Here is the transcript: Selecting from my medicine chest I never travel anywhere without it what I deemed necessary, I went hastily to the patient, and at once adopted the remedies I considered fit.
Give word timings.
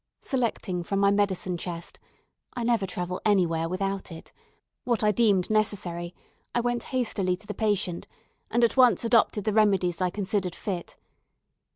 Selecting 0.23 0.81
from 0.83 0.97
my 0.99 1.11
medicine 1.11 1.57
chest 1.59 1.99
I 2.55 2.63
never 2.63 2.87
travel 2.87 3.21
anywhere 3.23 3.69
without 3.69 4.11
it 4.11 4.33
what 4.83 5.03
I 5.03 5.11
deemed 5.11 5.51
necessary, 5.51 6.15
I 6.55 6.59
went 6.59 6.81
hastily 6.89 7.35
to 7.35 7.45
the 7.45 7.53
patient, 7.53 8.07
and 8.49 8.63
at 8.63 8.75
once 8.75 9.05
adopted 9.05 9.43
the 9.43 9.53
remedies 9.53 10.01
I 10.01 10.09
considered 10.09 10.55
fit. 10.55 10.97